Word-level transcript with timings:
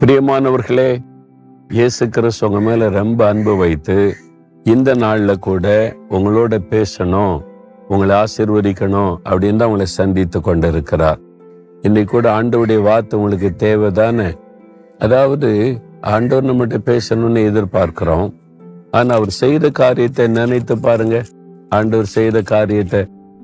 பிரியமானவர்களே 0.00 0.90
இயேசு 1.70 2.08
கிறிஸ்து 2.08 2.46
உங்க 2.46 2.60
மேல 2.60 2.88
ரொம்ப 2.88 3.26
அன்பு 3.28 3.56
வைத்து 3.56 3.96
இந்த 4.66 4.94
நாள்ல 4.94 5.38
கூட 5.38 5.94
உங்களோட 6.10 6.58
பேசணும் 6.70 7.34
உங்களை 7.88 8.16
ஆசீர்வதிக்கணும் 8.16 9.12
அப்படின்னு 9.24 9.56
தான் 9.56 9.68
உங்களை 9.68 9.86
சந்தித்து 9.86 10.40
கொண்டு 10.40 10.68
இருக்கிறார் 10.68 11.18
இன்னைக்கு 11.82 12.10
கூட 12.10 12.40
ஆண்டவுடைய 12.40 12.82
வார்த்தை 12.82 13.18
உங்களுக்கு 13.18 13.50
தேவைதானே? 13.58 14.28
அதாவது 14.98 15.50
ஆண்டவர் 16.00 16.44
நம்மகிட்ட 16.44 16.80
பேசணும்னு 16.90 17.42
எதிர்பார்க்கிறோம். 17.50 18.28
ஆனா 18.90 19.14
அவர் 19.14 19.30
செய்த 19.30 19.70
காரியத்தை 19.70 20.28
நினைத்து 20.28 20.78
பாருங்க. 20.78 21.22
ஆண்டவர் 21.68 22.06
செய்த 22.06 22.42
காரியத்தை 22.42 23.02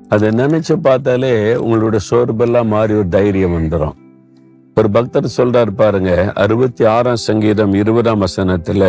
அதை 0.09 0.29
நினைச்சு 0.31 0.73
பார்த்தாலே 0.81 1.55
உங்களோட 1.55 1.99
சோர்பெல்லாம் 2.09 2.67
மாறி 2.67 2.93
ஒரு 2.93 3.09
தைரியம் 3.09 3.55
வந்துடும் 3.57 3.95
ஒரு 4.79 4.89
பக்தர் 4.89 5.27
சொல்றாரு 5.37 5.69
பாருங்க 5.69 6.31
அறுபத்தி 6.33 6.85
ஆறாம் 6.85 7.21
சங்கீதம் 7.25 7.73
இருபதாம் 7.73 8.21
வசனத்துல 8.21 8.83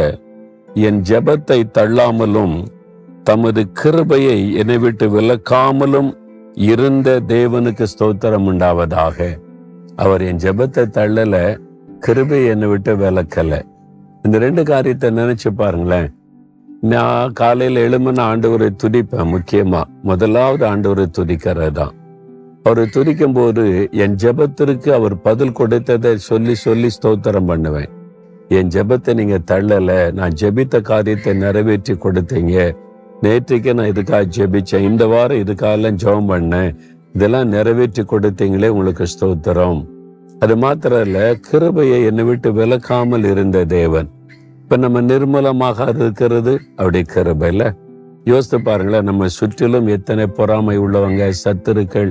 என் 0.74 0.98
ஜெபத்தை 1.02 1.58
தள்ளாமலும் 1.78 2.56
தமது 3.24 3.62
கிருபையை 3.72 4.54
என்னை 4.54 4.78
விட்டு 4.78 5.06
விலக்காமலும் 5.08 6.10
இருந்த 6.70 7.20
தேவனுக்கு 7.28 7.86
ஸ்தோத்திரம் 7.92 8.48
உண்டாவதாக. 8.52 9.18
அவர் 9.96 10.22
என் 10.22 10.36
ஜெபத்தை 10.36 10.84
தள்ளல 10.98 11.34
கிருபை 12.00 12.46
என்னை 12.46 12.68
விட்டு 12.68 12.96
விலக்கல. 12.96 13.60
இந்த 14.22 14.38
ரெண்டு 14.38 14.64
காரியத்தை 14.64 15.10
நினைச்சு 15.10 15.52
பாருங்களேன். 15.56 16.08
நான் 16.80 17.32
காலையில 17.32 17.80
எழுமன 17.80 18.24
ஆண்டவரை 18.30 18.70
துடிப்பேன் 18.82 19.32
முக்கியமா. 19.34 19.82
முதலாவது 20.02 20.66
ஆண்டவரை 20.72 21.06
துதிக்கிறது 21.18 21.70
தான் 21.70 21.94
அவரை 22.66 22.84
துதிக்கும் 22.86 23.32
போது 23.32 23.88
என் 23.92 24.14
ஜெபத்திற்கு 24.14 24.90
அவர் 24.90 25.20
பதில் 25.20 25.52
கொடுத்ததை 25.52 26.16
சொல்லி 26.16 26.54
சொல்லி 26.54 26.88
ஸ்தோத்திரம் 26.96 27.44
பண்ணுவேன். 27.44 27.90
என் 28.48 28.68
ஜெபத்தை 28.68 29.14
நீங்க 29.14 29.38
தள்ளல. 29.50 30.12
நான் 30.12 30.34
ஜெபித்த 30.40 30.80
காரியத்தை 30.80 31.34
நிறைவேற்றி 31.34 31.94
கொடுத்தீங்க. 31.94 32.74
நேற்றுக்கு 33.22 33.74
நான் 33.74 33.92
இதுக்காக 33.92 34.24
ஜெபிச்சேன். 34.36 34.86
இந்த 34.90 35.06
வாரம் 35.06 35.42
இதுக்காகலாம் 35.44 36.00
ஜெபம் 36.04 36.30
பண்ணேன். 36.32 36.74
இதெல்லாம் 37.12 37.48
நிறைவேற்றி 37.48 38.02
கொடுத்தீங்களே 38.02 38.68
உங்களுக்கு 38.68 39.06
ஸ்தோத்திரம். 39.14 39.80
அது 40.38 40.56
மாத்திரம் 40.56 41.04
இல்ல 41.04 41.34
கிருபையை 41.34 42.04
என்னை 42.04 42.24
விட்டு 42.24 42.52
விலக்காமல் 42.52 43.24
இருந்த 43.24 43.64
தேவன். 43.64 44.08
இப்ப 44.62 44.76
நம்ம 44.76 45.00
நிர்மலமாக 45.00 45.88
இருக்கிறது? 45.94 46.60
அப்படி 46.76 47.02
கிருபை 47.02 47.48
இல்ல. 47.48 47.74
யோசித்து 48.24 48.60
பாருங்களேன் 48.60 49.04
நம்ம 49.04 49.26
சுற்றிலும் 49.26 49.86
எத்தனை 49.86 50.26
பொறாமை 50.26 50.78
உள்ளவங்க 50.78 51.32
சத்துருக்கள் 51.44 52.10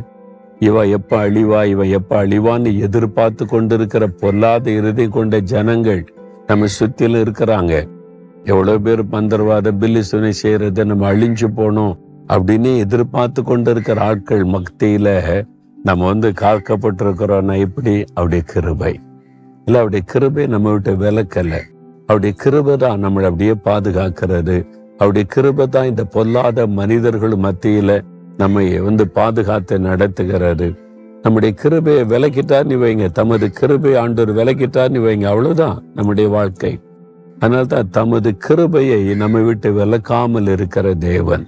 இவ 0.60 0.86
எப்ப 0.88 1.30
அழிவா 1.30 1.66
இவ 1.66 1.84
எப்ப 1.84 2.26
அழிவான்னு 2.26 2.80
எதிர்பார்த்து 2.80 3.46
கொண்டிருக்கிற 3.46 4.08
பொல்லாத 4.08 4.72
இறுதி 4.72 5.08
கொண்ட 5.08 5.40
ஜனங்கள் 5.40 6.14
நம்ம 6.48 6.66
சுத்திலும் 6.80 7.24
இருக்கிறாங்க. 7.26 7.88
எவ்வளவு 8.44 8.82
பேர் 8.82 9.06
மந்திரவாத 9.06 9.72
பில்லி 9.72 10.04
சுனை 10.04 10.30
செய்யறது 10.30 10.86
நம்ம 10.86 11.14
அழிஞ்சு 11.14 11.48
போனோம் 11.56 11.98
அப்படின்னு 12.28 12.78
எதிர்பார்த்து 12.78 13.44
கொண்டிருக்கிற 13.44 14.02
ஆட்கள் 14.02 14.46
மக்தியில 14.46 15.44
நம்ம 15.84 16.06
வந்து 16.06 16.30
காக்கப்பட்டிருக்கிறோம்னா 16.30 17.56
இப்படி 17.56 18.06
அவருடைய 18.14 18.44
கிருபை. 18.48 19.00
இல்ல 19.66 19.80
அவருடைய 19.80 20.06
கிருபை 20.06 20.48
நம்ம 20.48 20.72
விட்டு 20.72 20.96
விலக்கல. 20.96 21.60
அவருடைய 22.08 22.36
கிருபை 22.38 22.78
தான் 22.78 23.06
நம்மளை 23.06 23.24
அப்படியே 23.24 23.52
பாதுகாக்கிறது. 23.52 24.68
அவருடைய 24.94 25.28
கிருபை 25.28 25.68
தான் 25.68 25.86
இந்த 25.86 26.04
பொல்லாத 26.04 26.68
மனிதர்கள் 26.68 27.32
மத்தியில 27.32 28.04
நம்மை 28.38 28.80
வந்து 28.80 29.08
பாதுகாத்து 29.08 29.80
நடத்துகிறாரு 29.80 30.84
நம்முடைய 31.24 31.56
கிருபையை 31.56 32.04
விலக்கிட்டார் 32.04 32.64
நீ 32.64 32.76
வைங்க. 32.76 33.12
தமது 33.12 33.50
கிருபை 33.50 33.96
ஆண்டவர் 33.96 34.36
விலக்கிட்டார் 34.36 34.90
நீ 34.90 35.00
வைங்க. 35.00 35.24
அவ்வளவுதான் 35.24 35.84
நம்முடைய 35.96 36.30
வாழ்க்கை. 36.30 36.80
அதனால 37.40 37.66
தான் 37.66 37.90
தமது 37.90 38.38
கிருபையை 38.38 39.16
நம்மை 39.16 39.42
விட்டு 39.42 39.72
விலக்காமல் 39.72 40.48
இருக்கிற 40.48 40.94
தேவன். 40.94 41.48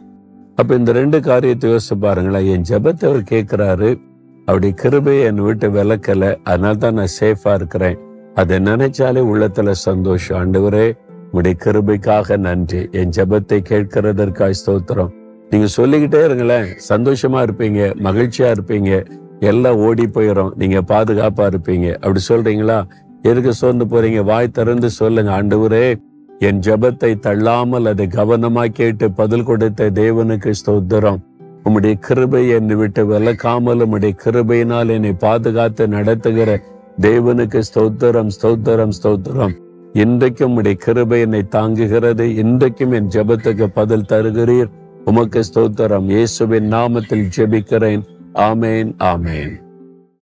அப்ப 0.56 0.76
இந்த 0.76 0.92
ரெண்டு 0.92 1.20
காரியத்தை 1.20 1.72
யோசிச்சு 1.72 1.96
பாருங்களேன். 2.00 2.48
என் 2.48 2.68
ஜெபத்தை 2.70 3.06
அவர் 3.06 3.30
கேட்கிறாரு. 3.30 4.00
அவருடைய 4.46 4.76
கிருபையை 4.76 5.24
என் 5.24 5.42
விட்டு 5.42 5.70
விலக்கல. 5.70 6.36
அதனால 6.44 6.76
தான் 6.76 6.94
நான் 6.94 7.16
சேஃபா 7.20 7.54
இருக்கிறேன். 7.54 7.98
அதை 8.36 8.60
நினைச்சாலே 8.60 9.24
உள்ளத்துல 9.34 9.72
சந்தோஷம். 9.72 10.38
ஆண்டவரே 10.40 10.98
உடைய 11.32 11.58
கிருபைக்காக 11.64 12.38
நன்றி. 12.38 12.88
என் 12.92 13.10
ஜெபத்தை 13.10 13.60
கேட்கிறதற்காய் 13.70 14.60
ஸ்தோத்திரம். 14.66 15.14
நீங்க 15.50 15.68
சொல்லிக்கிட்டே 15.68 16.24
இருங்களேன். 16.24 16.66
சந்தோஷமா 16.90 17.40
இருப்பீங்க 17.46 17.82
மகிழ்ச்சியா 18.08 18.48
இருப்பீங்க. 18.56 18.92
எல்லாம் 19.40 19.76
ஓடி 19.76 20.06
போயிடும் 20.06 20.52
நீங்க 20.56 20.82
பாதுகாப்பா 20.82 21.46
இருப்பீங்க. 21.52 21.94
அப்படி 21.94 22.22
சொல்றீங்களா? 22.30 22.78
எதுக்கு 23.22 23.54
சோர்ந்து 23.54 23.86
போறீங்க? 23.86 24.24
வாய் 24.24 24.50
திறந்து 24.50 24.90
சொல்லுங்க. 24.90 25.32
ஆண்டவரே 25.42 26.00
என் 26.40 26.60
ஜெபத்தை 26.60 27.20
தள்ளாமல் 27.20 27.86
அதை 27.86 28.08
கவனமா 28.08 28.66
கேட்டு 28.66 29.12
பதில் 29.12 29.44
கொடுத்த 29.44 29.90
தேவனுக்கு 29.90 30.52
ஸ்தோத்திரம். 30.62 31.20
உம்முடைய 31.64 31.94
கிருபை 32.00 32.50
என்னை 32.50 32.76
விட்டு 32.76 33.06
விளக்காமல் 33.06 33.82
உம்முடைய 33.86 34.16
கிருபையினால் 34.24 34.90
என்னை 34.90 35.14
பாதுகாத்து 35.14 35.88
நடத்துகிற 35.88 36.60
தேவனுக்கு 37.02 37.62
ஸ்தோத்திரம் 37.70 38.30
ஸ்தோத்திரம் 38.42 38.94
ஸ்தோத்திரம். 39.04 39.56
இன்றைக்கும் 39.94 40.50
உம்முடைய 40.50 40.74
கிருபை 40.74 41.20
என்னை 41.20 41.44
தாங்குகிறது. 41.56 42.36
இன்றைக்கும் 42.36 42.92
என் 42.92 43.08
ஜெபத்துக்கு 43.08 43.68
பதில் 43.74 44.10
தருகிறீர். 44.10 44.70
உமக்கு 45.10 45.44
ஸ்தோத்திரம். 45.54 46.08
இயேசுவின் 46.08 46.74
நாமத்தில் 46.74 47.30
ஜெபிக்கிறேன். 47.36 48.02
ஆமேன் 48.34 48.92
ஆமேன். 49.00 49.54